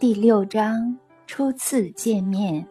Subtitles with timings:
[0.00, 0.96] 第六章
[1.26, 2.66] 初次见面。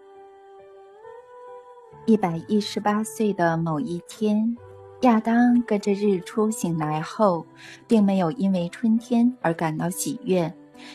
[2.07, 4.57] 一百一十八岁的某一天，
[5.01, 7.45] 亚当跟着日出醒来后，
[7.87, 10.51] 并没有因为春天而感到喜悦，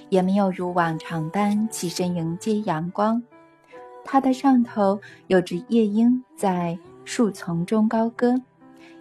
[0.09, 3.23] 也没有如往常般起身迎接阳光。
[4.05, 8.34] 他的上头有只夜莺在树丛中高歌，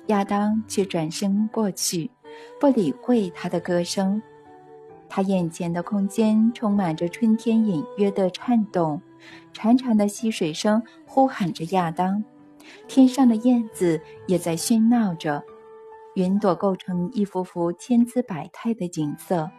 [0.06, 2.12] 亚当却转身过去，
[2.60, 4.22] 不理会它的歌声。
[5.10, 9.00] 他眼前的空间充满着春天隐约的颤动，
[9.54, 12.24] 潺潺的溪水声呼喊着亚当，
[12.88, 15.44] 天上的燕子也在喧闹着，
[16.16, 19.52] 云朵构成一幅幅千姿百态的景色。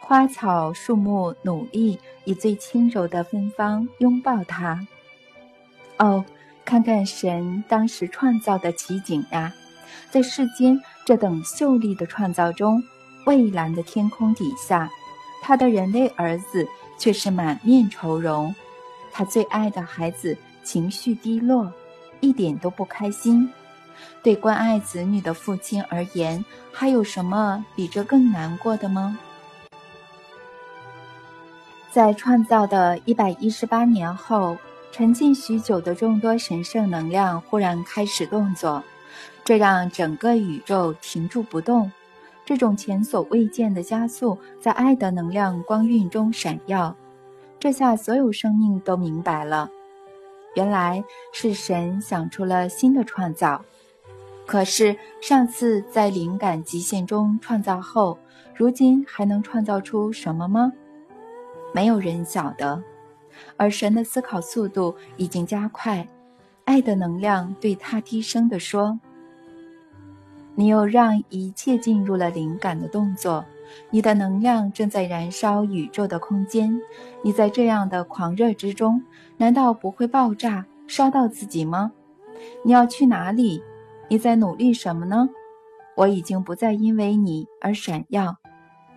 [0.00, 4.84] 花草树木努力以最轻柔的芬芳拥抱他。
[5.98, 6.24] 哦，
[6.64, 9.54] 看看神当时创造的奇景呀，
[10.10, 12.82] 在世间这等秀丽的创造中。
[13.24, 14.90] 蔚蓝的天空底下，
[15.42, 16.66] 他的人类儿子
[16.98, 18.52] 却是满面愁容。
[19.12, 21.72] 他最爱的孩子情绪低落，
[22.18, 23.48] 一点都不开心。
[24.24, 29.16] 对关爱子女的父亲而言，还有什么比这更难过的吗？
[31.92, 34.56] 在创造的一百一十八年后，
[34.90, 38.82] 沉浸许久的众多神圣能量忽然开始动作，
[39.44, 41.90] 这让整个宇宙停住不动。
[42.44, 46.94] 这种前所未见的加速在爱的能量光晕中闪耀，
[47.60, 49.70] 这下所有生命都明白了，
[50.56, 53.64] 原来是神想出了新的创造。
[54.44, 58.18] 可是上次在灵感极限中创造后，
[58.56, 60.72] 如今还能创造出什么吗？
[61.72, 62.82] 没有人晓得。
[63.56, 66.06] 而神的思考速度已经加快，
[66.64, 68.98] 爱的能量对他低声地说。
[70.54, 73.44] 你又让一切进入了灵感的动作，
[73.90, 76.80] 你的能量正在燃烧宇宙的空间。
[77.22, 79.02] 你在这样的狂热之中，
[79.38, 81.92] 难道不会爆炸，烧到自己吗？
[82.64, 83.62] 你要去哪里？
[84.08, 85.28] 你在努力什么呢？
[85.94, 88.36] 我已经不再因为你而闪耀，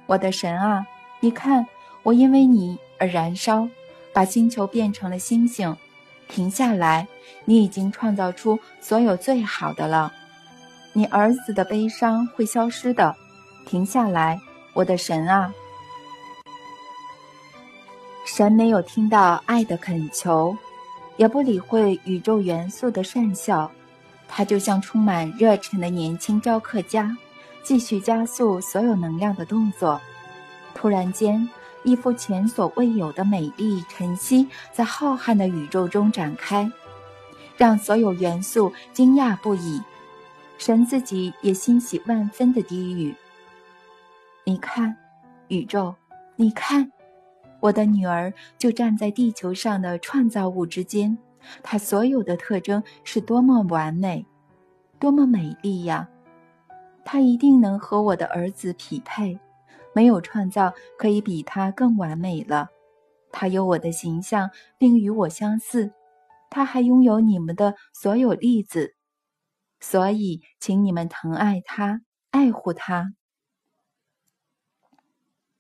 [0.08, 0.86] 我的神啊！
[1.22, 1.66] 你看，
[2.04, 3.70] 我因为你而燃烧，
[4.14, 5.76] 把星球变成了星星。
[6.28, 7.08] 停下来，
[7.46, 10.12] 你已经创造出所有最好的了。
[10.98, 13.14] 你儿子的悲伤会消失的，
[13.66, 14.40] 停下来，
[14.72, 15.54] 我的神啊！
[18.26, 20.58] 神没有听到爱的恳求，
[21.18, 23.70] 也不理会宇宙元素的讪笑，
[24.26, 27.18] 他就像充满热忱的年轻雕刻家，
[27.62, 30.00] 继续加速所有能量的动作。
[30.74, 31.50] 突然间，
[31.84, 36.72] 一幅前所未有的美丽晨曦在浩瀚的宇宙中展开，
[37.58, 39.82] 让所有元素惊讶不已。
[40.58, 43.14] 神自己也欣喜万分的低语
[44.46, 44.96] ：“你看，
[45.50, 45.94] 宇宙，
[46.38, 46.90] 你看，
[47.60, 51.18] 我的女儿就站在地球上的创造物之间，
[51.62, 54.26] 她所有的特征是多么完美，
[54.98, 56.10] 多么美丽呀！
[57.04, 59.38] 她一定能和我的儿子匹配，
[59.94, 62.70] 没有创造可以比她更完美了。
[63.32, 65.92] 她有我的形象，并与我相似，
[66.50, 68.95] 她还拥有你们的所有粒子。”
[69.88, 72.01] 所以，请你们疼爱他，
[72.31, 73.13] 爱护他。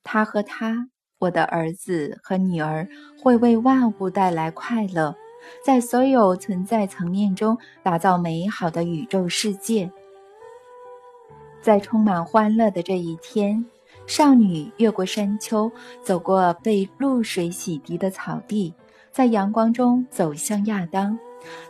[0.01, 2.89] 他和他，我的儿子和女儿，
[3.21, 5.15] 会为万物带来快乐，
[5.63, 9.91] 在所有存在层面中打造美好的宇宙世界。
[11.61, 13.63] 在充满欢乐的这一天，
[14.07, 15.71] 少女越过山丘，
[16.01, 18.73] 走过被露水洗涤的草地，
[19.11, 21.19] 在阳光中走向亚当。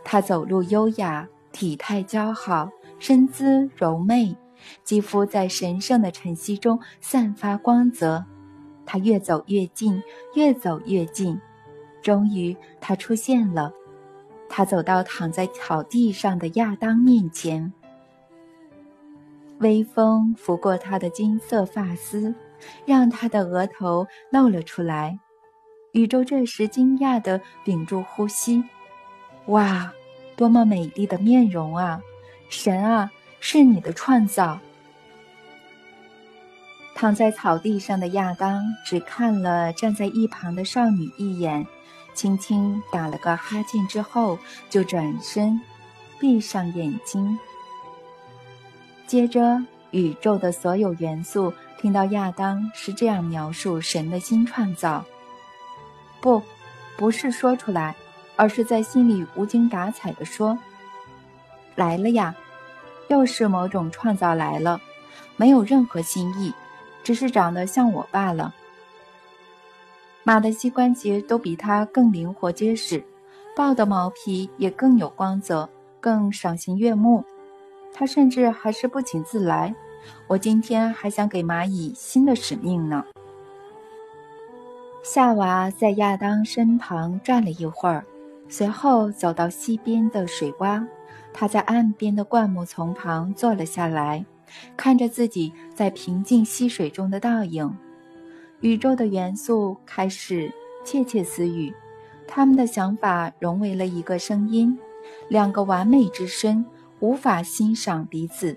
[0.02, 1.28] 她走路优雅。
[1.56, 2.68] 体态姣好，
[2.98, 4.36] 身姿柔媚，
[4.84, 8.22] 肌肤在神圣的晨曦中散发光泽。
[8.84, 10.02] 他越走越近，
[10.34, 11.40] 越走越近，
[12.02, 13.72] 终于他出现了。
[14.50, 17.72] 他走到躺在草地上的亚当面前，
[19.60, 22.34] 微风拂过他的金色发丝，
[22.84, 25.18] 让他的额头露了出来。
[25.92, 28.62] 宇宙这时惊讶地屏住呼吸，
[29.46, 29.90] 哇！
[30.36, 32.02] 多么美丽的面容啊！
[32.50, 33.10] 神啊，
[33.40, 34.58] 是你的创造。
[36.94, 41.66] 躺在草地上的亚当只看了站在一旁的少女一眼，
[42.14, 44.38] 轻轻打了个哈欠之后，
[44.70, 45.60] 就转身，
[46.20, 47.38] 闭上眼睛。
[49.06, 55.04] 接着，宇宙的所有元素听到亚当是这样描述神的新创造，
[56.20, 56.42] 不，
[56.96, 57.94] 不是说出来。
[58.36, 60.58] 而是在心里无精打采地说
[61.74, 62.34] ：“来了呀，
[63.08, 64.80] 又是某种创造来了。
[65.36, 66.52] 没有任何新意，
[67.02, 68.54] 只是长得像我罢了。
[70.22, 73.04] 马的膝关节都比它更灵活结实，
[73.54, 75.68] 豹的毛皮也更有光泽，
[76.00, 77.24] 更赏心悦目。
[77.92, 79.74] 它甚至还是不请自来。
[80.26, 83.04] 我今天还想给蚂蚁新的使命呢。
[85.02, 88.04] 夏娃在亚当身旁转了一会儿，
[88.48, 90.86] 随后走到溪边的水洼。
[91.32, 94.24] 他在岸边的灌木丛旁坐了下来，
[94.76, 97.76] 看着自己在平静溪水中的倒影。
[98.60, 100.50] 宇宙的元素开始
[100.82, 101.74] 窃窃私语，
[102.26, 104.78] 他们的想法融为了一个声音。
[105.28, 106.64] 两个完美之身
[107.00, 108.56] 无法欣赏彼此，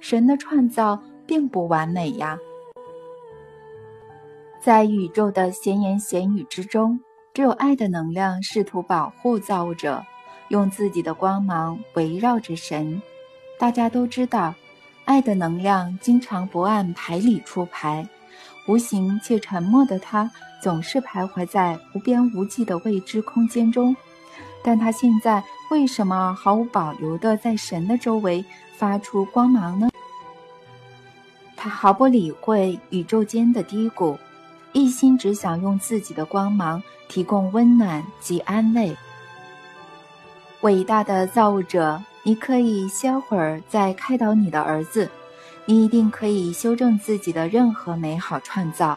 [0.00, 2.38] 神的创造并不完美呀。
[4.60, 7.00] 在宇宙的闲言闲语之中，
[7.38, 10.04] 只有爱的能量试图保护造物者，
[10.48, 13.00] 用自己的光芒围绕着神。
[13.60, 14.52] 大家都知道，
[15.04, 18.08] 爱的能量经常不按牌理出牌。
[18.66, 20.28] 无形且沉默的他，
[20.60, 23.94] 总是徘徊在无边无际的未知空间中。
[24.64, 25.40] 但他现在
[25.70, 28.44] 为什么毫无保留地在神的周围
[28.76, 29.88] 发出光芒呢？
[31.54, 34.18] 他毫不理会宇宙间的低谷，
[34.78, 38.96] 一心只想用自己的光芒提供温暖及安慰。
[40.60, 45.10] 伟大的造物者，你可以歇会儿再开导你的儿子。
[45.64, 48.96] 你一定可以修正自己的任何美好创造。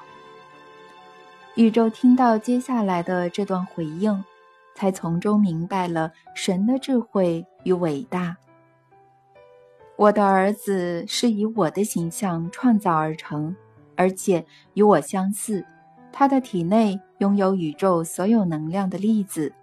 [1.56, 4.24] 宇宙听到接下来的这段回应，
[4.75, 8.38] 才从中明白了神的智慧与伟大。
[9.95, 13.56] 我的儿子是以我的形象创造而成，
[13.96, 15.66] 而且与我相似。
[16.12, 19.54] 他的体内拥有宇宙所有能量的粒子，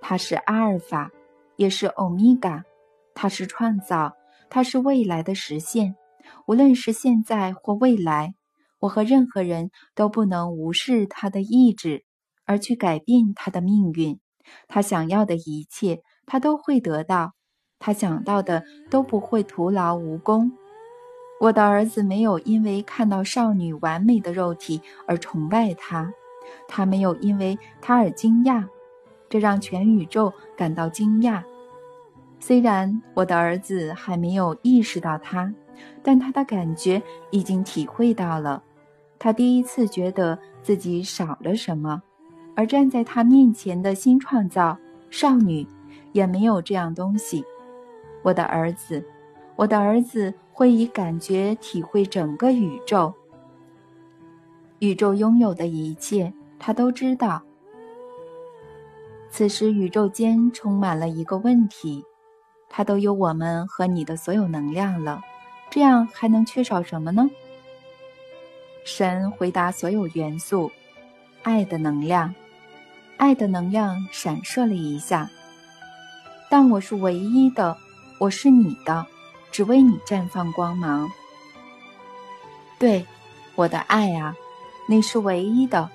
[0.00, 1.10] 他是阿尔法，
[1.56, 2.64] 也是欧米伽，
[3.14, 4.14] 他是创造，
[4.48, 5.94] 他是未来的实现。
[6.46, 8.34] 无论是现在或未来，
[8.78, 12.04] 我和任何人都不能无视他的意志，
[12.46, 14.18] 而去改变他的命运。
[14.66, 17.32] 他想要的一切，他都会得到；
[17.78, 20.52] 他想到的都不会徒劳无功。
[21.42, 26.08] 我的儿子没有因为看到少女完美的肉体而崇拜她，
[26.68, 28.64] 他没有因为她而惊讶，
[29.28, 31.42] 这让全宇宙感到惊讶。
[32.38, 35.52] 虽然我的儿子还没有意识到他。
[36.00, 38.62] 但他的感觉已经体会到了，
[39.18, 42.00] 他第一次觉得自己少了什么，
[42.54, 44.78] 而站在他面前的新创造
[45.10, 45.66] 少女
[46.12, 47.44] 也没有这样东西。
[48.22, 49.04] 我的儿子，
[49.62, 53.14] 我的儿子会以感觉体会整个宇宙，
[54.80, 57.40] 宇宙拥有的一切，他都知道。
[59.30, 62.04] 此时宇宙间充满了一个问题，
[62.68, 65.22] 它都有我们和你的所有能量了。
[65.70, 67.30] 这样还能缺少什么呢？
[68.84, 70.72] 神回答所有元素：
[71.44, 72.34] 爱的能量，
[73.16, 75.30] 爱的能量闪烁了一下。
[76.50, 77.76] 但我是唯一的，
[78.18, 79.06] 我是你的，
[79.52, 81.08] 只为你绽放光芒。
[82.78, 83.06] 对，
[83.54, 84.34] 我的爱啊，
[84.88, 85.88] 你是唯一的。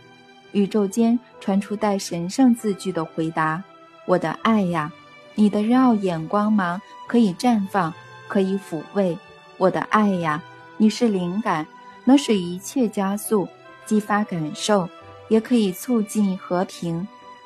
[0.54, 3.62] 宇宙间传出带神圣字句的回答：
[4.06, 4.89] 我的爱呀，
[5.36, 7.94] 你的耀眼光芒可以绽放，
[8.30, 9.18] 可以抚慰。
[9.57, 10.42] 我的爱呀，
[10.77, 11.68] 你是灵感，
[12.06, 13.47] 能使一切加速，
[13.85, 14.87] 激发感受，
[15.28, 17.06] 也可以促进和平。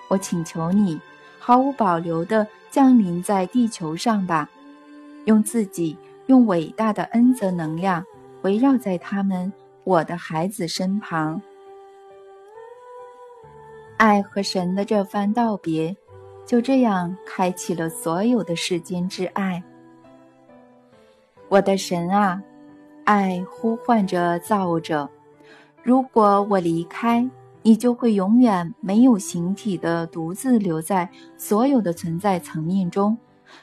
[0.10, 1.00] 我请求你，
[1.40, 4.48] 毫无保留地降临在地球上吧，
[5.26, 5.98] 用自己，
[6.28, 8.06] 用伟大的恩泽能量
[8.42, 9.52] 围绕在他们，
[9.84, 11.42] 我的孩子身旁。
[13.98, 15.96] 爱和神的这番道别，
[16.46, 19.64] 就这样开启了所有的世间之爱。
[21.50, 22.42] 我的神啊，
[23.04, 25.08] 爱呼唤着造者。
[25.84, 27.30] 如果我离开，
[27.62, 33.16] 你就会永远没有形体的独自留在所有的存在层面中，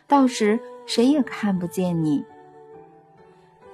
[0.06, 2.24] 到时谁也看不见你。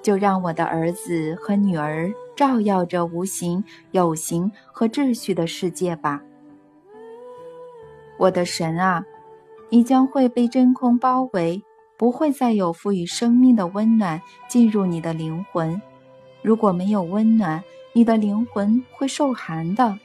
[0.03, 6.21] 就让我的儿子和女儿照耀着无形、有形和秩序的世界吧。
[8.19, 9.07] 我的神啊，
[9.71, 11.63] 你将会被真空包围。
[11.97, 15.81] 不会再有赋予生命的温暖进入你的灵魂。
[16.43, 19.97] 如果没有温暖，你的灵魂会受寒的。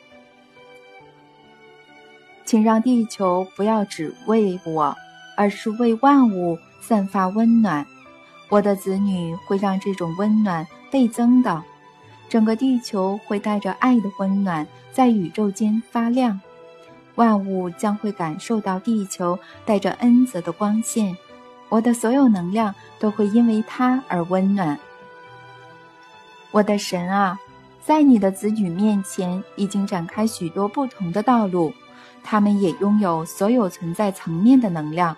[2.46, 4.96] 请让地球不要只为我，
[5.36, 7.86] 而是为万物散发温暖。
[8.50, 11.64] 我的子女会让这种温暖倍增的。
[12.28, 16.40] 整个地球会带着爱的温暖在宇宙间发亮，
[17.16, 21.16] 万物将会感受到地球带着恩泽的光线。
[21.70, 24.78] 我的所有能量都会因为它而温暖。
[26.52, 27.40] 我的神啊，
[27.84, 31.72] 在你的子女面前已经展开许多不同的道路，
[32.24, 35.16] 他们也拥有所有存在层面的能量。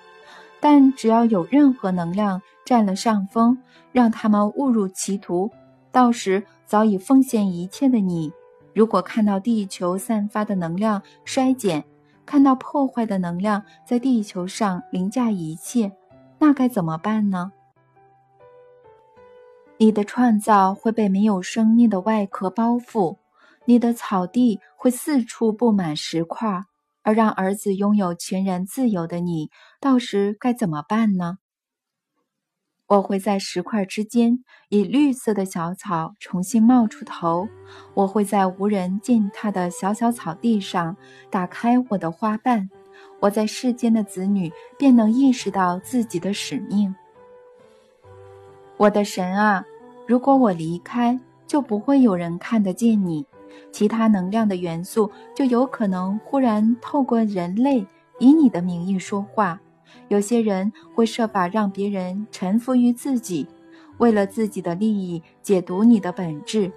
[0.61, 3.57] 但只要有任何能量占了上风，
[3.91, 5.49] 让他们误入歧途，
[5.91, 8.31] 到时早已奉献一切的你，
[8.73, 11.83] 如果看到地球散发的能量衰减，
[12.25, 15.91] 看到破坏的能量在地球上凌驾一切，
[16.37, 17.51] 那该怎么办呢？
[19.77, 23.17] 你的创造会被没有生命的外壳包覆，
[23.65, 26.63] 你的草地会四处布满石块，
[27.03, 31.37] 而让儿子拥有全然自由的你，到时该怎么办呢？
[32.87, 37.47] 我会在石块之间，以绿色的小草重新冒出头；
[37.93, 40.97] 我会在无人践踏的小小草地上
[41.29, 42.67] 打开我的花瓣；
[43.21, 46.93] 我在世间的子女便能意识到自己的使命。
[48.75, 49.63] 我的神啊！
[50.05, 51.17] 如果我离开，
[51.47, 53.25] 就不会有人看得见你。
[53.71, 57.85] 其他能量的元素就有可能忽然透过人类
[58.19, 59.59] 以你的名义说话。
[60.07, 63.47] 有些人会设法让别人臣服于自己，
[63.97, 66.71] 为了自己的利益解读你的本质，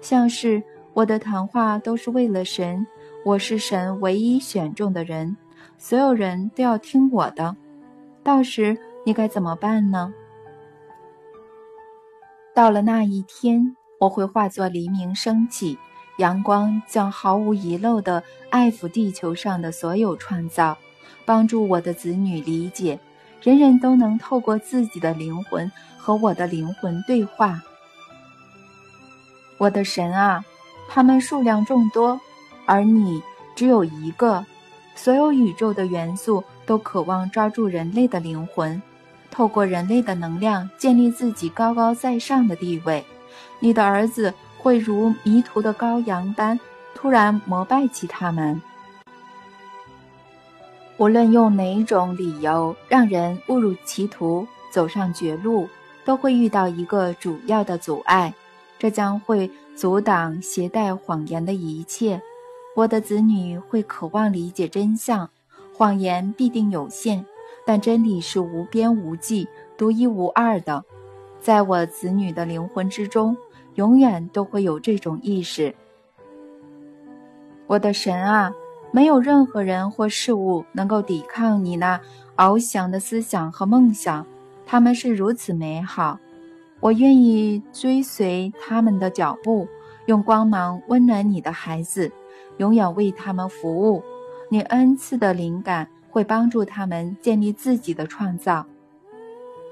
[0.00, 2.86] 像是我的谈话都是为了神，
[3.24, 5.36] 我是神唯一选中的人，
[5.78, 7.56] 所有人都要听我的。
[8.22, 10.12] 到时你该怎么办呢？
[12.54, 15.76] 到了那一天，我会化作黎明升起，
[16.18, 20.76] 阳光将毫无遗漏地爱抚地球上的所有创造，
[21.24, 22.98] 帮助我的子女理解，
[23.42, 27.60] 人人都能透过自己的灵魂和我的灵魂对话。
[29.58, 30.44] 我的神啊，
[30.88, 32.20] 他们数量众多，
[32.66, 33.22] 而你
[33.56, 34.44] 只有一个，
[34.94, 38.80] 所有宇宙的元素都渴望抓住人类的灵魂。
[39.30, 43.04] 透过人类的能量建立自己高高在上的地位，
[43.58, 44.32] 你的儿子
[44.64, 46.58] 会如迷途的羔羊般
[46.94, 48.58] 突然膜拜起他们。
[50.96, 55.68] 无论用哪种理由让人误入歧途、走上绝路，
[56.02, 58.32] 都会遇到一个主要的阻碍，
[58.78, 62.18] 这将会阻挡携带谎言的一切。
[62.74, 65.28] 我的子女会渴望理解真相，
[65.76, 67.26] 谎言必定有限。
[67.66, 70.84] 但真理是无边无际、独一无二的，
[71.40, 73.36] 在我子女的灵魂之中，
[73.74, 75.74] 永远都会有这种意识。
[77.66, 78.52] 我的神啊，
[78.92, 82.00] 没有任何人或事物能够抵抗你那
[82.36, 84.26] 翱翔的思想和梦想，
[84.66, 86.18] 他们是如此美好，
[86.80, 89.66] 我愿意追随他们的脚步，
[90.06, 92.10] 用光芒温暖你的孩子，
[92.58, 94.02] 永远为他们服务。
[94.50, 95.88] 你恩赐的灵感。
[96.14, 98.64] 会帮助他们建立自己的创造。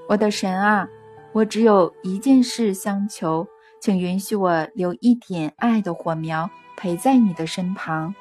[0.09, 0.85] 我的神啊，
[1.31, 3.47] 我只有一件事相求，
[3.83, 8.15] 请允许我留一点爱的火苗陪在你的身旁。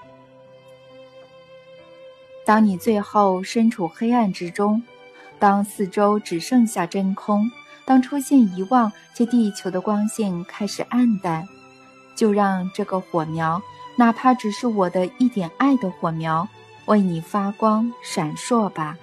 [2.45, 4.83] 当你最后身处黑暗之中，
[5.39, 7.49] 当四周只剩下真空，
[7.85, 11.47] 当出现遗忘且地球的光线开始暗淡，
[12.17, 13.63] 就让这个火苗，
[13.97, 16.49] 哪怕只是我的一点爱的火苗。
[16.87, 18.99] 为你发光闪烁吧！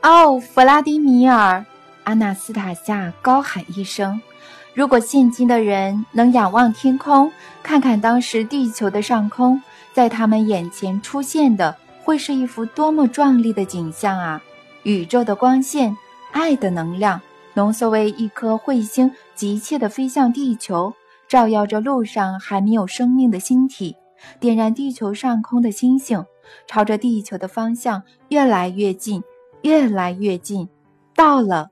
[0.00, 1.66] 哦，弗拉迪米尔，
[2.04, 4.22] 阿纳斯塔夏高喊一声
[4.72, 7.30] ：“如果现今的人能仰望天空，
[7.62, 9.60] 看看当时地球的上空，
[9.92, 14.40] 在他们眼前出现的会是一幅多么壮丽的景象啊！
[14.84, 15.96] 宇宙的光线，
[16.30, 17.20] 爱的能量，
[17.54, 20.94] 浓缩为一颗彗星，急切地飞向地球，
[21.28, 23.96] 照耀着路上还没有生命的星体。”
[24.38, 26.24] 点燃地球上空的星星，
[26.66, 29.22] 朝着地球的方向越来越近，
[29.62, 30.68] 越来越近。
[31.14, 31.70] 到了，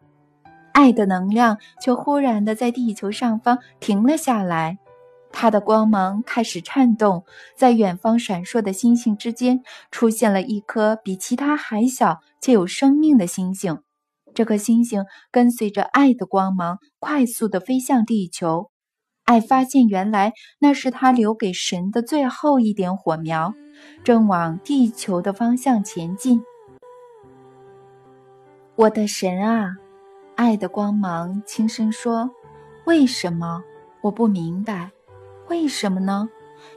[0.79, 4.79] 爱的能量却忽然的在地球上方停了下来，
[5.33, 7.25] 它的光芒开始颤动，
[7.57, 13.81] 在远方闪烁的星星之间出现了一颗比其他还小且有生命的星星。
[14.35, 18.71] 这颗星星跟随着爱的光芒，快速的飞向地球。
[19.25, 23.53] 爱发现，原来那是他留给神的最后一点火苗，
[24.05, 26.41] 正往地球的方向前进。
[28.77, 29.75] 我的神啊，
[30.39, 32.31] 爱的光芒轻声说
[32.87, 33.61] ：“为什么？
[34.01, 34.89] 我不明白，
[35.49, 36.31] 为什么呢？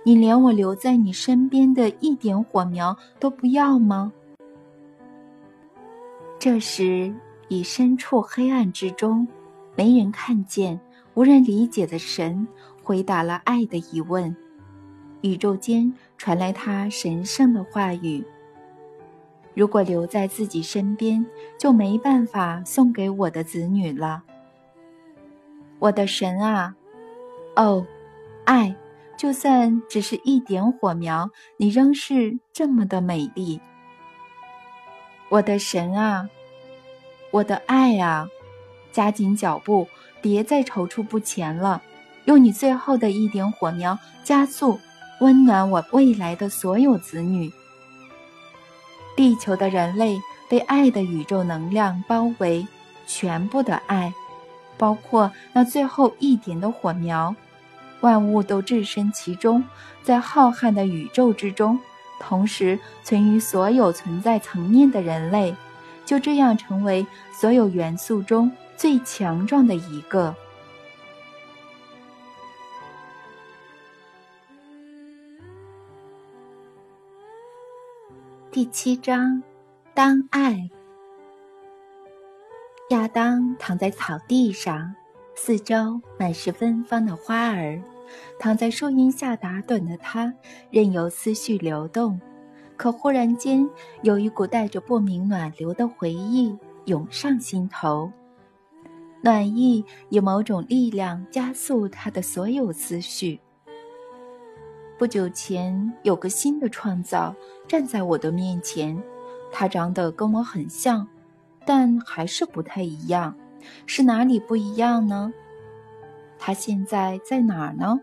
[0.04, 4.12] 你连我留在你身边的一点火苗都不要吗？”
[6.40, 7.14] 这时，
[7.50, 9.28] 已身处黑暗之中，
[9.76, 10.80] 没人看见。
[11.14, 12.48] 无人理解的神
[12.82, 14.36] 回答了爱的疑问，
[15.22, 18.26] 宇宙间传来他神圣的话语
[19.54, 21.26] ：“如果留在自己身边，
[21.58, 24.24] 就没办法送给我的子女了。”
[25.80, 26.76] 我的神啊！
[27.56, 27.86] 哦，
[28.46, 28.76] 爱，
[29.18, 33.60] 就算只是一点火苗，你仍是这么的美丽。
[35.30, 36.30] 我的神啊，
[37.32, 38.28] 我的爱啊！
[38.92, 39.88] 加紧脚步，
[40.22, 41.82] 别再踌躇不前了，
[42.26, 44.80] 用你最后的一点火苗，加速
[45.20, 47.52] 温暖我未来的所有子女。
[49.22, 52.66] 地球的人类被爱的宇宙能量包围，
[53.06, 54.12] 全部的爱。
[54.80, 57.36] 包括那最后一点的火苗，
[58.00, 59.64] 万物都置身其中，
[60.02, 61.80] 在浩瀚的宇宙之中，
[62.20, 65.56] 同时存于所有存在层面的人类，
[66.04, 70.36] 就这样成为所有元素中最强壮的一个。
[78.54, 79.42] 第七章，
[79.94, 80.70] 当爱。
[82.90, 84.94] 亚当躺在草地上，
[85.36, 87.82] 四周满是芬芳的花儿。
[88.38, 90.34] 躺在树荫下打盹的他，
[90.70, 92.20] 任由思绪流动。
[92.76, 93.70] 可忽然间，
[94.02, 96.54] 有一股带着不明暖流的回忆
[96.84, 98.12] 涌上心头。
[99.22, 103.40] 暖意以某种力量加速他的所有思绪。
[105.02, 107.36] 不久前，有个新的创造
[107.68, 109.02] 站在我的面前，
[109.52, 111.08] 他长得跟我很像。
[111.66, 113.36] 但还是不太一样，
[113.88, 115.34] 是哪里不一样呢？
[116.38, 118.00] 他现在在哪儿呢？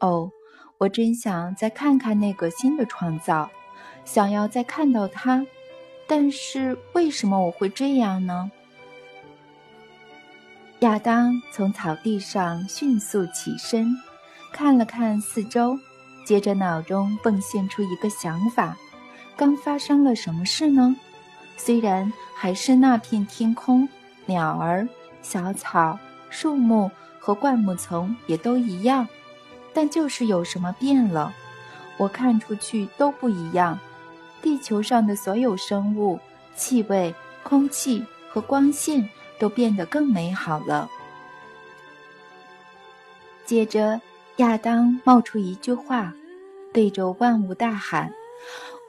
[0.00, 0.32] 哦，
[0.78, 3.48] 我真想再看看那个新的创造，
[4.04, 5.46] 想要再看到他。
[6.08, 8.50] 但是为什么我会这样呢？
[10.80, 13.96] 亚当从草地上迅速起身，
[14.56, 15.78] 看了看四周，
[16.24, 18.74] 接着脑中迸现出一个想法：
[19.36, 20.96] 刚发生了什么事呢？
[21.58, 23.86] 虽然还是那片天空，
[24.24, 24.88] 鸟儿、
[25.20, 25.98] 小草、
[26.30, 29.06] 树木和灌木丛也都一样，
[29.74, 31.34] 但就是有什么变了，
[31.98, 33.78] 我看出去都不一样。
[34.40, 36.18] 地球上的所有生物、
[36.54, 39.06] 气味、空气和光线
[39.38, 40.88] 都变得更美好了。
[43.44, 44.00] 接着，
[44.36, 46.12] 亚当冒出一句话，
[46.72, 48.12] 对着万物大喊：“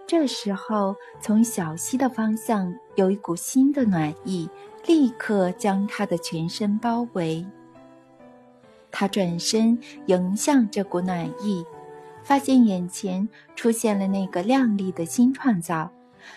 [0.08, 4.48] 这时候，从小溪的方向有一股新的暖意，
[4.86, 7.44] 立刻将他的全身包围。
[8.90, 11.62] 他转身迎向这股暖意，
[12.24, 15.90] 发现眼前出现了那个亮丽的新创造。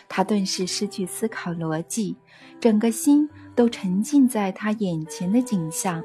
[0.07, 2.15] 他顿时失去思考逻辑，
[2.59, 6.03] 整个心都沉浸在他眼前的景象。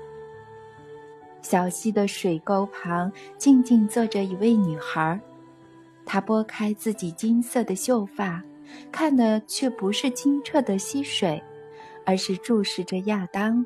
[1.42, 5.20] 小溪的水沟旁，静静坐着一位女孩。
[6.05, 8.42] 她拨开自己金色的秀发，
[8.90, 11.42] 看的却不是清澈的溪水，
[12.05, 13.64] 而是注视着亚当。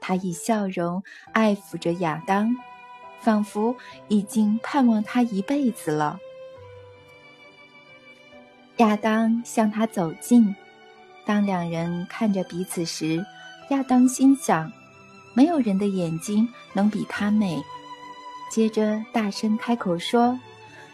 [0.00, 2.54] 他以笑容爱抚着亚当，
[3.18, 3.74] 仿佛
[4.08, 6.18] 已经盼望他一辈子了。
[8.78, 10.54] 亚当向他走近，
[11.24, 13.24] 当两人看着彼此时，
[13.70, 14.70] 亚当心想：
[15.34, 17.62] 没有人的眼睛能比他美。
[18.50, 20.38] 接着大声开口说。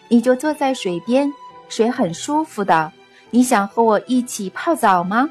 [0.08, 1.32] 你就坐在水边，
[1.70, 2.92] 水很舒服的。
[3.30, 5.30] 你想和我一起泡澡吗？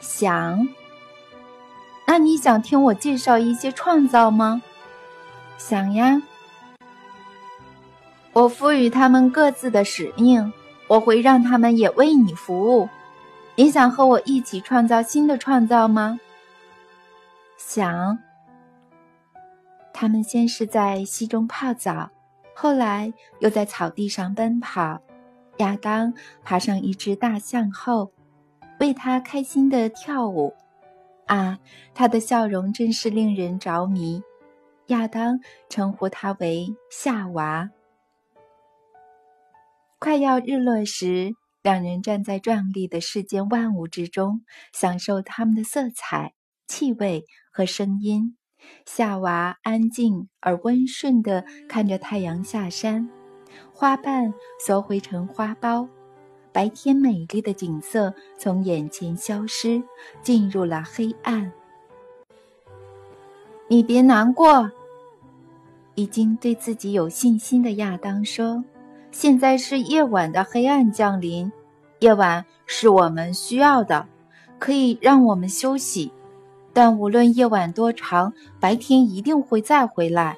[0.00, 0.66] 想。
[2.06, 4.62] 那你想听我介绍一些创造吗？
[5.58, 6.22] 想呀。
[8.38, 10.52] 我赋予他们各自的使命，
[10.86, 12.88] 我会让他们也为你服务。
[13.56, 16.20] 你想和我一起创造新的创造吗？
[17.56, 18.16] 想。
[19.92, 22.10] 他们先是在溪中泡澡。
[22.54, 25.00] 后来又在草地上奔跑，
[25.56, 28.12] 亚当爬上一只大象后，
[28.78, 30.54] 为他开心的跳舞。
[31.26, 31.58] 啊，
[31.92, 34.22] 他的笑容真是令人着迷。
[34.86, 37.68] 亚当称呼他为夏娃。
[40.00, 46.34] 快要日落时，两人站在壮丽的世间万物之中，享受它们的色彩、
[46.68, 48.36] 气味和声音。
[48.86, 53.10] 夏娃安静而温顺地看着太阳下山，
[53.72, 54.32] 花瓣
[54.64, 55.88] 缩回成花苞，
[56.52, 59.82] 白天美丽的景色从眼前消失，
[60.22, 61.52] 进入了黑暗。
[63.68, 64.70] 你别难过，
[65.96, 68.64] 已经对自己有信心的亚当说
[69.10, 71.50] ：“现在是夜晚的黑暗降临，
[72.00, 74.06] 夜晚是我们需要的，
[74.58, 76.12] 可以让我们休息。”
[76.72, 80.36] 但无论夜晚多长，白天一定会再回来。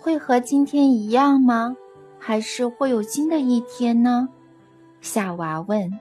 [0.00, 1.76] 会和今天一样吗？
[2.18, 4.28] 还是会有新的一天呢？
[5.00, 6.00] 夏娃问。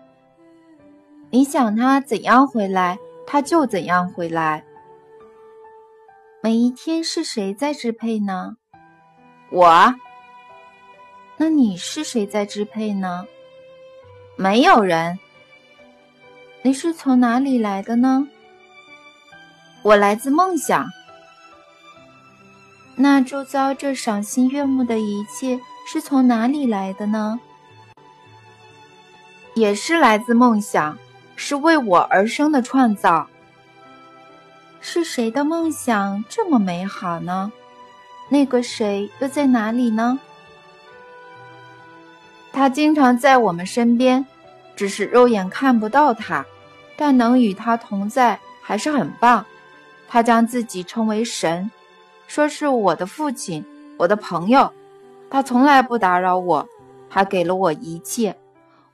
[1.29, 4.63] 你想他怎样回来，他就怎样回来。
[6.41, 8.55] 每一天是谁在支配呢？
[9.51, 9.93] 我。
[11.41, 13.25] 那你是谁在支配呢？
[14.35, 15.17] 没有人。
[16.63, 18.27] 你是从哪里来的呢？
[19.81, 20.85] 我来自梦想。
[22.97, 27.39] 那周遭这赏心悦目的一切是从哪里来的呢？
[29.53, 30.97] 也是来自梦想，
[31.37, 33.29] 是为我而生的创造。
[34.81, 37.49] 是谁的梦想这么美好呢？
[38.27, 40.19] 那个谁又在哪里呢？
[42.51, 44.25] 他经常在我们身边，
[44.75, 46.45] 只是肉眼看不到他，
[46.95, 49.45] 但能与他同在还是很棒。
[50.07, 51.69] 他将自己称为神，
[52.27, 53.63] 说是我的父亲，
[53.97, 54.71] 我的朋友。
[55.29, 56.67] 他从来不打扰我，
[57.09, 58.35] 他给了我一切。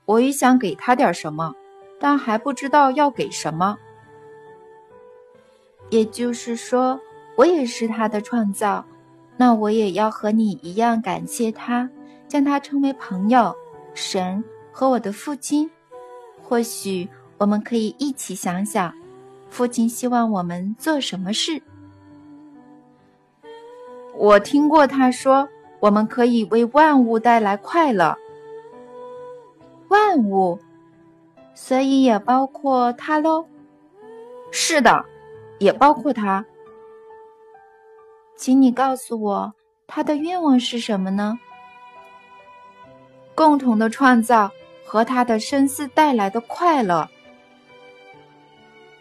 [0.04, 1.56] 我也想给他点什么，
[2.00, 3.78] 但还不知道要给什么。
[5.90, 7.00] 也就是说，
[7.38, 8.84] 我也是他的创造，
[9.38, 11.90] 那我也要和你一样感谢他，
[12.28, 13.56] 将他称为朋友、
[13.94, 15.70] 神和我的父亲。
[16.42, 18.94] 或许我们可以一起想想。
[19.50, 21.62] 父亲希望我们做什么事？
[24.18, 25.48] 我听过他说，
[25.80, 28.18] 我们可以为万物带来快乐。
[29.88, 30.60] 万物，
[31.54, 33.46] 所以也包括他喽。
[34.52, 35.06] 是的，
[35.60, 36.46] 也包括他。
[38.36, 39.54] 请你告诉我，
[39.88, 41.40] 他的愿望是什么呢？
[43.36, 44.50] 共同的创造
[44.86, 47.10] 和他的深思带来的快乐。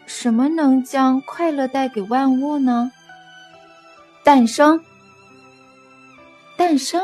[0.06, 2.90] 什么能将快乐带给万物呢？
[4.22, 4.82] 诞生，
[6.56, 7.00] 诞生，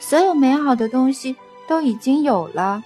[0.00, 1.36] 所有美好的东西
[1.68, 2.82] 都已经有了。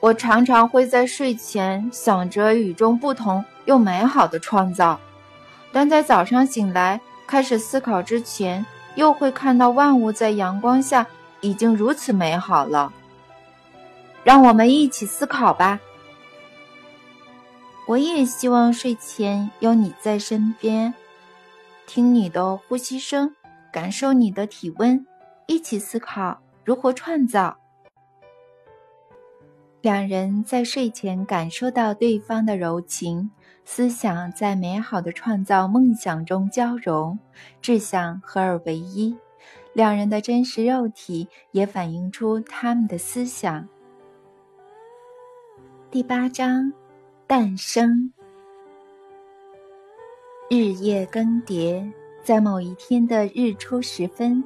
[0.00, 4.98] 我常常会在睡前想着与众不同又美好的创造，
[5.72, 11.06] 但在早上醒来开始思考之前，又会看到万物在阳光下
[11.40, 12.92] 已经如此美好了。
[14.24, 15.80] 让我们一起思考吧。
[17.86, 20.94] 我也希望睡前有你在身边，
[21.86, 23.34] 听你的呼吸声，
[23.72, 25.04] 感受你的体温，
[25.46, 27.58] 一起思考如何创造。
[29.80, 33.32] 两人在睡前感受到对方的柔情，
[33.64, 37.18] 思想在美好的创造梦想中交融，
[37.60, 39.16] 志向合而为一。
[39.72, 43.68] 两人的真实肉体也反映出他们的思想。
[45.90, 46.72] 第八章。
[47.24, 48.12] 诞生。
[50.50, 51.90] 日夜更迭，
[52.22, 54.44] 在某一天的日出时分，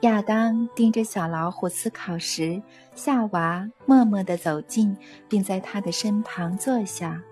[0.00, 2.62] 亚当盯着小老虎思考时，
[2.94, 4.96] 夏娃默默地走近，
[5.28, 7.22] 并在他的身旁坐下。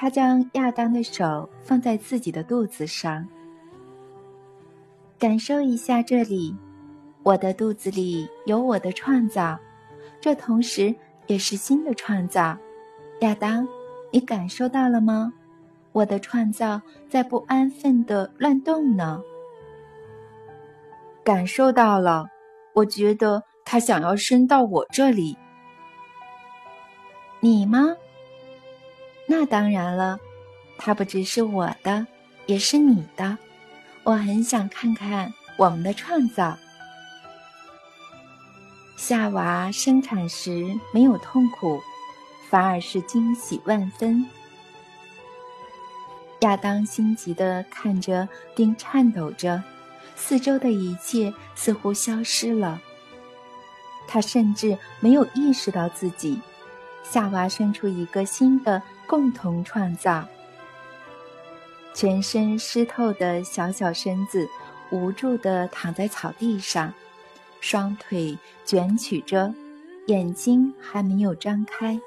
[0.00, 3.28] 他将亚当的手放在自己的肚子上，
[5.18, 6.56] 感受一下这里。
[7.22, 9.58] 我的肚子里有我的创造，
[10.18, 10.94] 这同时
[11.26, 12.56] 也是新的创造，
[13.20, 13.68] 亚当。
[14.10, 15.34] 你感受到了吗？
[15.92, 19.20] 我的创造在不安分的乱动呢。
[21.22, 22.24] 感受到了，
[22.72, 25.36] 我觉得他想要伸到我这里。
[27.40, 27.94] 你吗？
[29.32, 30.18] 那当然了，
[30.76, 32.04] 它不只是我的，
[32.46, 33.38] 也是你的。
[34.02, 36.58] 我很想看看我们的创造。
[38.96, 41.80] 夏娃生产时没有痛苦。
[42.48, 44.26] 反而是惊喜万分。
[46.40, 49.62] 亚当心急地看着，并颤抖着，
[50.16, 52.80] 四周的一切似乎消失了。
[54.08, 56.40] 他甚至没有意识到自己，
[57.04, 60.24] 夏娃生出一个新的共同创造。
[61.92, 64.48] 全身湿透的小小身子，
[64.92, 66.94] 无助地躺在草地上，
[67.60, 69.52] 双腿卷曲着，
[70.06, 72.00] 眼睛还没有张开。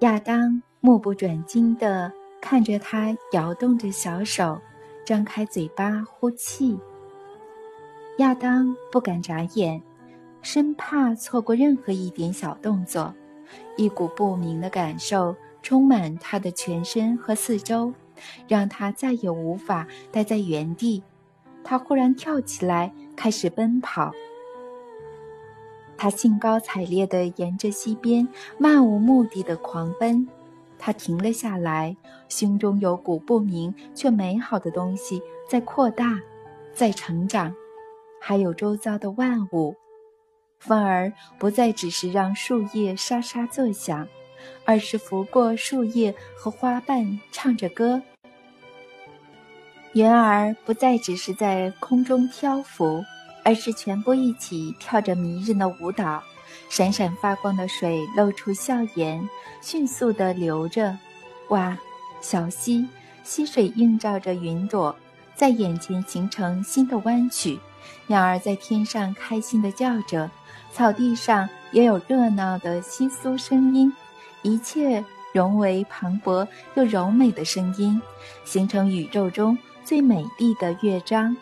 [0.00, 4.60] 亚当目不转睛地看着他摇动着小手，
[5.06, 6.76] 张开嘴巴呼气。
[8.18, 9.80] 亚当不敢眨眼，
[10.42, 13.14] 生怕错过任何一点小动作。
[13.76, 17.92] 一股不明的感受充满他的全身和四周，
[18.48, 21.02] 让他再也无法待在原地。
[21.62, 24.12] 他忽然跳起来，开始奔跑。
[25.96, 30.26] 他兴高采烈地沿着溪边漫无目的的狂奔，
[30.78, 31.94] 他停了下来，
[32.28, 36.18] 胸中有股不明却美好的东西在扩大，
[36.72, 37.54] 在成长，
[38.18, 39.76] 还有周遭的万物。
[40.60, 44.06] 风儿不再只是让树叶沙沙作响，
[44.66, 48.00] 而是拂过树叶和花瓣，唱着歌。
[49.94, 53.02] 云儿不再只是在空中漂浮，
[53.42, 56.22] 而是全部一起跳着迷人的舞蹈。
[56.68, 59.28] 闪闪发光的水露出笑颜，
[59.62, 60.96] 迅速地流着。
[61.48, 61.76] 哇，
[62.20, 62.86] 小溪，
[63.24, 64.94] 溪水映照着云朵，
[65.34, 67.58] 在眼前形成新的弯曲。
[68.06, 70.30] 鸟儿在天上开心地叫着，
[70.72, 73.92] 草地上也有热闹的窸窣声音，
[74.42, 78.00] 一切融为磅礴又柔美的声音，
[78.44, 81.36] 形成宇宙中最美丽的乐章。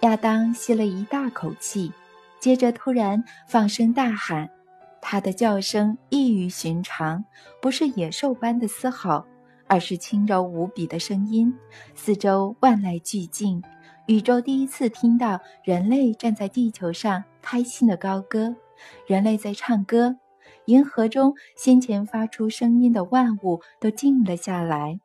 [0.00, 1.92] 亚当吸了一大口气。
[2.40, 4.50] 接着，突然放声大喊，
[5.00, 7.24] 他的叫声异于寻常，
[7.60, 9.24] 不是野兽般的嘶吼，
[9.68, 11.56] 而是轻柔无比的声音。
[11.94, 13.62] 四周万籁俱静，
[14.06, 18.56] 宇宙第一次听到人类站在地球上开心的高歌，
[19.06, 20.16] 人类在唱歌。
[20.66, 25.00] 银河中先前发出声音的万物都静了下来，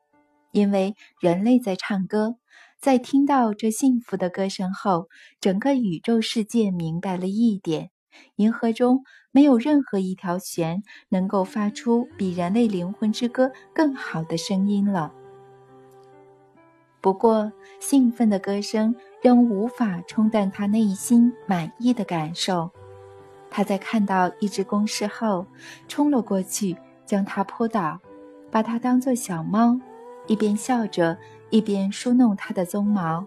[0.52, 2.36] 因为人类在唱歌。
[2.80, 5.08] 在听到这幸福的歌声后，
[5.42, 7.90] 整个宇宙世界明白了一点：
[8.36, 15.12] 银河中没有任何一条弦能够发出比人类灵魂之歌更好的声音了。
[17.08, 22.70] 不过，兴奋的歌声仍无法冲淡他内心满意的感受。
[23.50, 25.46] 他在看到一只公狮后，
[25.88, 27.98] 冲了过去，将它扑倒，
[28.52, 29.80] 把它当作小猫，
[30.26, 31.18] 一边笑着。
[31.50, 33.26] 一边梳弄它的鬃毛，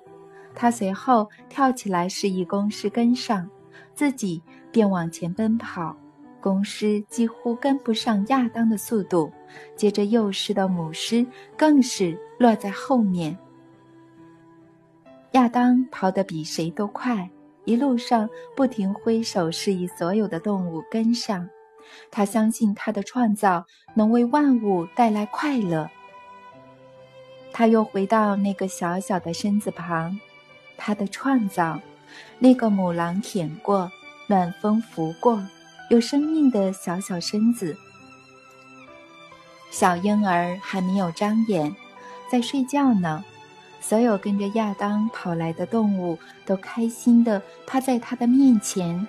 [0.54, 3.48] 他随后跳起来示意公狮跟上，
[3.94, 5.96] 自己便往前奔跑。
[6.38, 9.32] 公狮几乎跟不上亚当的速度，
[9.74, 13.38] 接着幼狮的母狮更是落在后面。
[15.32, 17.30] 亚当跑得比谁都快，
[17.64, 21.48] 一路上不停挥手示意所有的动物跟上。
[22.10, 23.64] 他相信他的创造
[23.94, 25.88] 能为万物带来快乐。
[27.52, 30.18] 他又回到那个小小的身子旁，
[30.76, 31.80] 他的创造，
[32.38, 33.90] 那个母狼舔过、
[34.28, 35.44] 暖风拂过、
[35.90, 37.76] 有生命的小小身子。
[39.70, 41.74] 小婴儿还没有张眼，
[42.30, 43.24] 在睡觉呢。
[43.80, 49.06] 所有跟着亚当跑来的动物都开心地趴在他的面前。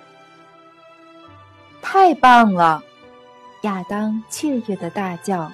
[1.80, 2.82] 太棒了！
[3.62, 5.52] 亚当雀跃地大叫：“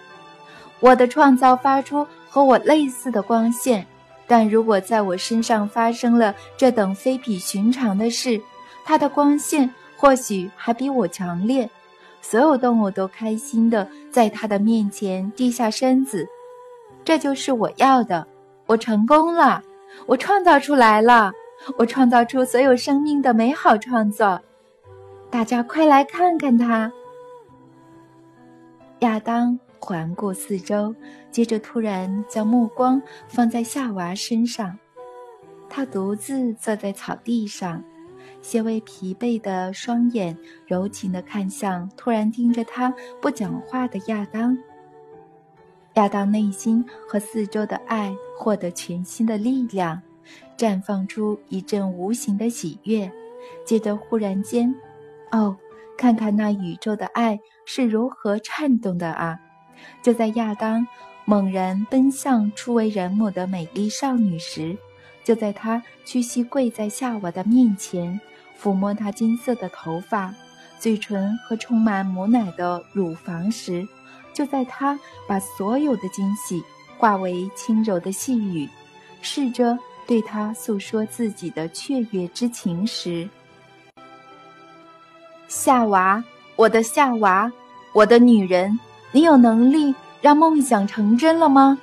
[0.81, 3.87] 我的创造发出！”和我类似的光线，
[4.27, 8.41] 但如果在我身上发生了这等非比寻常的事，
[8.85, 11.69] 它的光线或许还比我强烈。
[12.21, 16.29] 所有动物都开心的在它的面前低下身子。
[17.03, 18.29] 这就是我要的，
[18.69, 19.63] 我成功了，
[20.07, 21.33] 我创造出来了，
[21.79, 24.41] 我创造出所有生命的美好创作。
[25.31, 26.93] 大家快来看看它，
[29.01, 29.59] 亚当。
[29.81, 30.95] 环顾四周，
[31.31, 34.77] 接着突然将目光放在夏娃身上。
[35.71, 37.83] 他独自坐在草地上，
[38.43, 44.59] 些微疲惫的双眼柔情地看向突然盯着他不讲话的亚当。
[45.99, 50.01] 亚当内心和四周的爱获得全新的力量，
[50.57, 53.11] 绽放出一阵无形的喜悦。
[53.67, 54.73] 接着忽然间，
[55.33, 55.57] 哦，
[55.97, 59.41] 看看那宇宙的爱是如何颤动的啊！
[60.01, 60.87] 就在亚当
[61.25, 64.79] 猛然奔向初为人母的美丽少女时，
[65.25, 68.21] 就在他屈膝跪在夏娃的面前，
[68.57, 70.33] 抚摸她金色的头发、
[70.79, 73.85] 嘴唇和充满母奶的乳房时，
[74.39, 74.97] 就在他
[75.27, 76.63] 把所有的惊喜
[76.97, 78.69] 化为轻柔的细语，
[79.21, 83.29] 试着对她诉说自己的雀跃之情时，
[85.49, 86.23] 夏娃，
[86.55, 87.51] 我的夏娃，
[87.93, 88.79] 我的女人。
[89.11, 91.77] 你有能力让梦想成真了吗？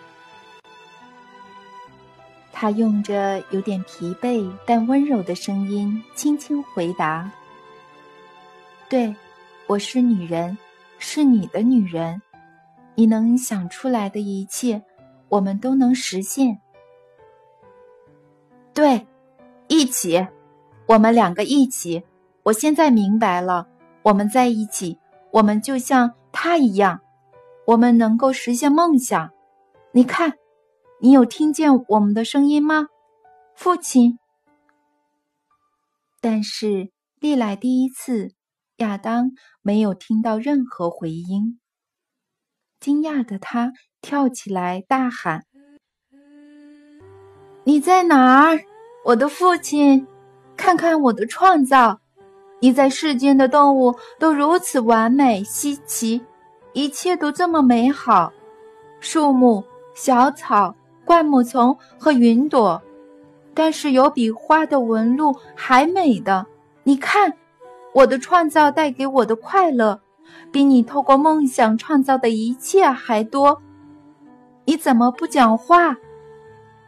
[2.54, 7.30] 他用着有点疲惫但温柔的声音轻轻回答
[8.88, 9.14] ：“对，
[9.68, 10.58] 我是女人，
[11.00, 12.22] 是你的女人。
[12.96, 14.84] 你能想出来的一切，
[15.30, 16.60] 我们都能实现。
[18.74, 19.06] 对，
[19.68, 20.28] 一起，
[20.88, 22.04] 我们两个一起。
[22.44, 23.68] 我现在明白了，
[24.04, 24.98] 我们在一起，
[25.32, 27.02] 我们就像他一样。”
[27.66, 29.32] 我们能够实现梦想，
[29.92, 30.34] 你看，
[31.02, 32.90] 你有听见我们的声音吗，
[33.56, 34.20] 父亲？
[36.22, 38.36] 但是历来第一次，
[38.78, 39.32] 亚当
[39.64, 41.60] 没有听到任何回音。
[42.86, 45.44] 惊讶的他跳起来大喊
[47.66, 48.60] ：“你在哪儿，
[49.06, 50.06] 我的父亲？
[50.56, 52.00] 看看我的创造！
[52.60, 56.24] 你在世间的动物都如此完美稀奇，
[56.74, 58.32] 一切都这么美好，
[59.00, 59.64] 树木、
[59.96, 62.80] 小草、灌木丛和云朵，
[63.56, 66.46] 但是有比花的纹路还美的。
[66.84, 67.34] 你看，
[67.96, 70.00] 我的创造带给我的快乐，
[70.52, 73.62] 比你透过梦想创造的一切还多。
[74.66, 75.98] 你怎么不讲话？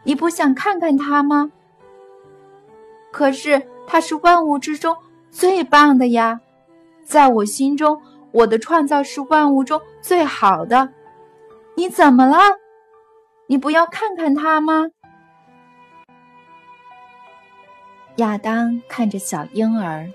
[0.04, 1.50] 你不想看看它吗？
[3.10, 4.96] 可是它是万物之中。
[5.30, 6.40] 最棒的呀，
[7.04, 8.00] 在我心中，
[8.32, 10.88] 我的创造是万物中最好的。
[11.76, 12.38] 你怎么了？
[13.46, 14.86] 你不要看看它吗？
[18.16, 20.10] 亚当看着小婴儿，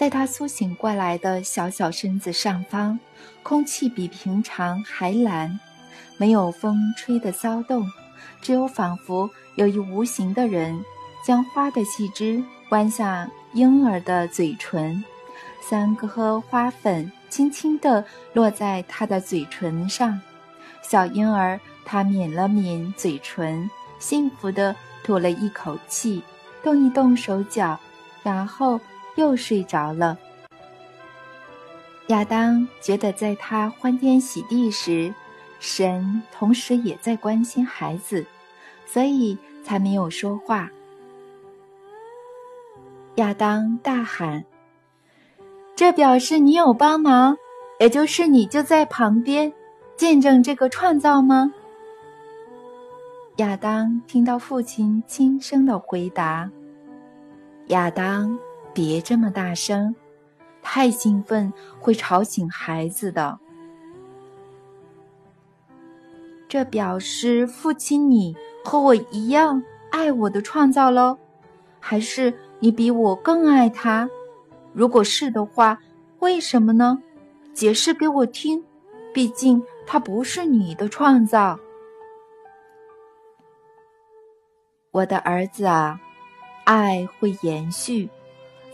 [0.00, 2.98] 在他苏醒过来的小小身子上方，
[3.42, 5.60] 空气比平常还蓝，
[6.16, 7.86] 没有风吹的骚动，
[8.40, 10.82] 只有仿佛有一无形的人
[11.22, 13.28] 将花的细枝弯下。
[13.52, 15.04] 婴儿的嘴唇，
[15.60, 20.18] 三颗花粉轻轻地落在他的嘴唇上。
[20.80, 26.22] 小婴儿他抿了抿嘴唇，幸福地吐了一口气，
[26.62, 27.78] 动一动手脚，
[28.22, 28.80] 然后
[29.20, 30.18] 又睡着了。
[32.08, 35.14] 亚当觉得，在他欢天喜地时，
[35.60, 38.26] 神同时也在关心孩子，
[38.84, 40.68] 所以才没有说话。
[43.16, 44.44] 亚当大喊
[45.76, 47.36] ：“这表示你有帮忙，
[47.78, 49.52] 也就是你就在旁边，
[49.96, 51.52] 见证这个创造吗？”
[53.36, 56.50] 亚当听到父亲轻声的回答
[57.68, 58.38] ：“亚当，
[58.80, 59.94] 别这么大声，
[60.62, 63.38] 太兴奋会吵醒孩子的。”
[66.48, 71.18] 这表示父亲你和我一样爱我的创造喽，
[71.78, 72.32] 还是？
[72.62, 74.08] 你比我更爱他，
[74.72, 75.78] 如果是的话，
[76.20, 77.02] 为什么呢？
[77.52, 78.64] 解释给我听。
[79.12, 81.58] 毕竟他不是你的创造，
[84.92, 85.98] 我的儿子啊，
[86.64, 88.08] 爱会延续，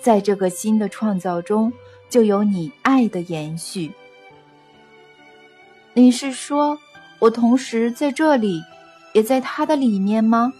[0.01, 1.73] 在这个新的创造中，
[2.09, 3.93] 就有你爱的延续。
[5.95, 6.79] 你是说，
[7.19, 8.63] 我同时在这里，
[9.13, 10.53] 也在他的里面吗？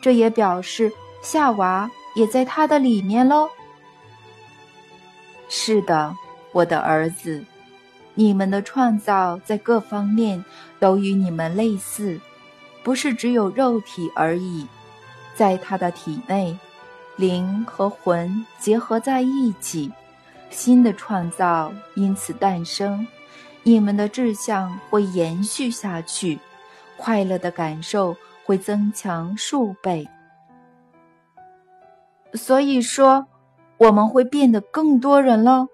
[0.00, 1.90] 这也表示夏娃。
[2.16, 3.46] 也在他的里面喽。
[5.50, 6.16] 是的，
[6.52, 7.44] 我的儿子，
[8.14, 10.42] 你们的创造在各方面
[10.80, 12.18] 都与你们类似，
[12.82, 14.66] 不是只有肉体而已。
[15.34, 16.58] 在他的体内，
[17.16, 19.90] 灵和魂结合在一起，
[20.50, 23.06] 新的创造因此诞生。
[23.62, 26.38] 你们的志向会延续下去，
[26.96, 30.06] 快乐的感受会增强数倍。
[32.34, 33.26] 所以说，
[33.78, 35.68] 我们会变得更多人喽。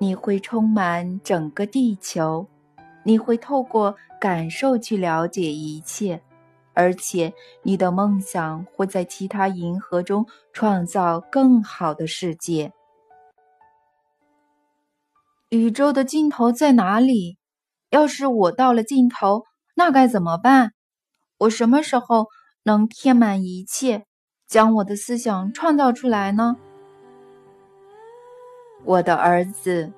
[0.00, 2.46] 你会充满整个地球，
[3.04, 6.20] 你会透过感受去了解一切，
[6.74, 12.72] 而且你的梦想会在其他银河中创造更好的世界。
[15.48, 17.36] 宇宙的尽头在哪里？
[17.90, 20.72] 要是我到了尽头，那该怎么办？
[21.38, 22.28] 我什么时候
[22.62, 24.04] 能填满一切？
[24.46, 26.56] 将我的思想创造出来呢，
[28.84, 29.92] 我的儿子。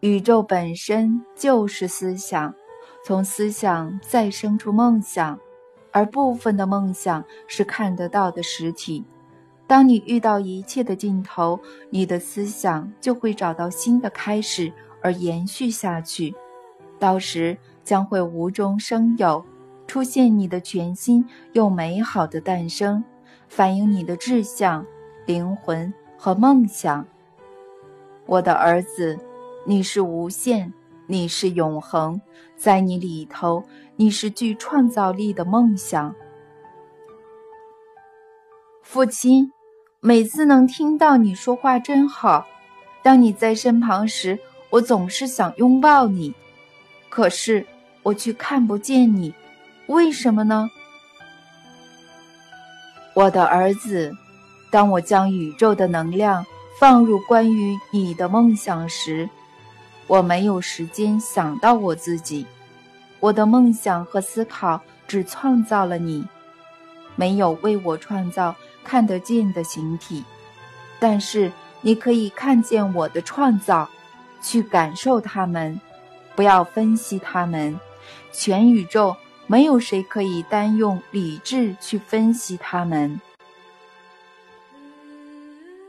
[0.00, 2.54] 宇宙本身就是思想，
[3.04, 5.40] 从思想再生出梦想，
[5.92, 9.04] 而部分的梦想是看得到的实体。
[9.66, 14.72] 当你遇到一切的尽头，你的思想就会找到新的开始
[15.02, 16.34] 而延续下去，
[16.98, 19.44] 到时将会无中生有，
[19.86, 23.04] 出现你的全新又美好的诞生。
[23.46, 24.84] 反映你的志向、
[25.26, 27.06] 灵魂和梦想，
[28.26, 29.18] 我的儿子，
[29.64, 30.72] 你是无限，
[31.10, 32.20] 你是永恒，
[32.54, 33.64] 在你里头，
[33.96, 36.14] 你是具创造力的梦想。
[38.82, 39.50] 父亲，
[40.00, 42.46] 每次能听到你说话真好。
[43.02, 44.38] 当你在身旁时，
[44.68, 46.34] 我总是想拥抱你，
[47.08, 47.66] 可是
[48.02, 49.32] 我却看不见你，
[49.86, 50.68] 为什么呢？
[53.14, 54.12] 我的儿子，
[54.70, 56.44] 当我将宇宙的能量
[56.78, 59.30] 放入关于你的梦想时，
[60.08, 62.44] 我没有时间想到我自己。
[63.20, 66.26] 我的梦想和思考只创造了你，
[67.14, 68.52] 没有为我创造
[68.82, 70.24] 看得见的形体。
[70.98, 73.88] 但是你可以看见我的创造，
[74.42, 75.80] 去感受它们，
[76.34, 77.78] 不要分析它们。
[78.32, 79.14] 全宇宙。
[79.50, 83.18] 没有谁可以单用理智去分析他们。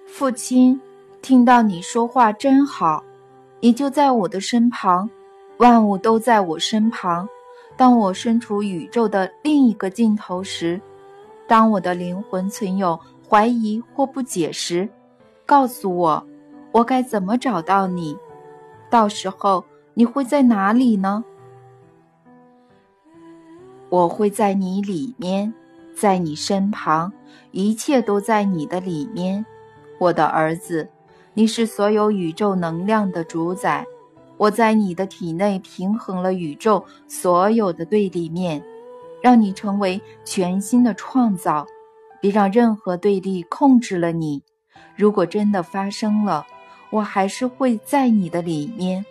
[0.08, 0.80] 父亲，
[1.22, 3.04] 听到你说话真好，
[3.62, 5.10] 你就在我的身旁，
[5.58, 7.28] 万物都在我身旁。
[7.76, 10.80] 当我身处宇宙的另一个尽头时，
[11.48, 14.88] 当我的灵魂存有怀疑或不解时，
[15.46, 16.26] 告诉我，
[16.72, 18.18] 我该怎么找到你？
[18.90, 21.24] 到时候你会在哪里呢？
[23.90, 25.54] 我会在你里面，
[25.96, 27.12] 在你身旁，
[27.52, 29.46] 一切都在你的里面。
[30.00, 30.88] 我的儿子，
[31.34, 33.86] 你是所有宇宙能量的主宰。
[34.38, 38.64] 我在你的体内平衡了宇宙所有的对立面，
[39.22, 41.66] 让你成为全新的创造。
[42.22, 44.44] 别让任何对立控制了你。
[44.96, 46.46] 如果真的发生了，
[46.90, 49.06] 我还是会在你的里面，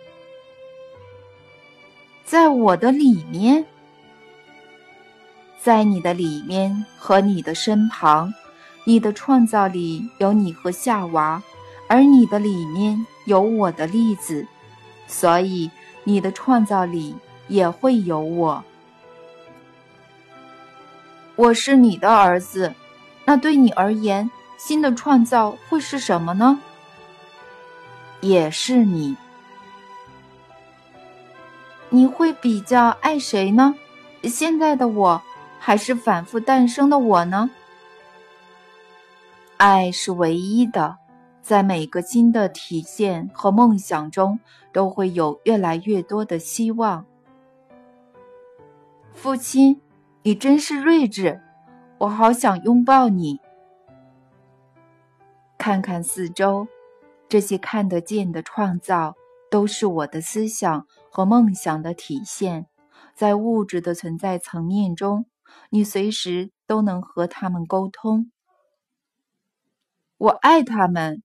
[2.23, 3.65] 在我的里面，
[5.59, 8.31] 在你的里面和你的身旁。
[8.85, 11.41] 你的创造里有你和夏娃，
[11.89, 14.45] 而你的里面有我的例子，
[15.07, 15.71] 所以
[16.03, 17.15] 你的创造里
[17.47, 18.63] 也会有我。
[21.35, 22.75] 我是你的儿子，
[23.25, 26.59] 那对你而言，新的创造会是什么呢？
[28.21, 29.17] 也是你。
[31.89, 33.73] 你会比较爱谁呢？
[34.25, 35.23] 现在的我，
[35.57, 37.49] 还是反复诞生的我呢？
[39.57, 40.98] 爱是唯一的，
[41.49, 44.39] 在每个新的体现和梦想中，
[44.71, 47.07] 都会有越来越多的希望。
[49.15, 49.81] 父亲，
[50.21, 51.41] 你真是睿智，
[51.97, 53.39] 我好想拥抱你。
[55.57, 56.67] 看看四周，
[57.27, 59.15] 这些看得见的创造，
[59.49, 62.67] 都是我的思想和梦想的体现。
[63.15, 65.25] 在物质的存在层面中，
[65.71, 68.31] 你随时都能和他们沟通。
[70.19, 71.23] 我爱他们，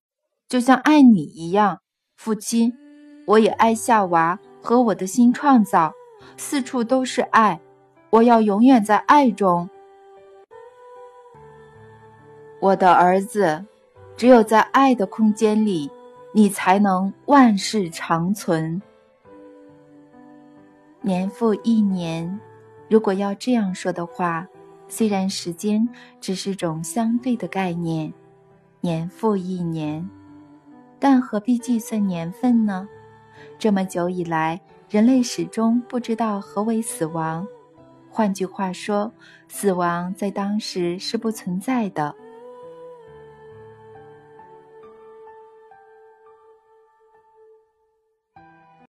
[0.49, 1.81] 就像爱你一样，
[2.17, 2.73] 父亲。
[3.27, 5.93] 我也爱夏娃和我的新创造，
[6.37, 7.59] 四处都是爱。
[8.11, 9.69] 我要永远在爱中，
[12.61, 13.65] 我的儿子。
[14.17, 15.91] 只有在爱的空间里，
[16.33, 18.81] 你才能万事长存。
[21.01, 22.39] 年复一年，
[22.89, 24.47] 如果要这样说的话，
[24.87, 25.89] 虽然时间
[26.21, 28.13] 只是种相对的概念。
[28.81, 30.09] 年复一年，
[31.05, 32.89] 但何必计算年份呢？
[33.59, 37.47] 这么久以来，人类始终不知道何为死亡。
[38.09, 39.13] 换句话说，
[39.47, 42.15] 死亡在当时是不存在的。